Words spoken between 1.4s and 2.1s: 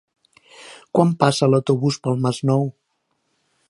l'autobús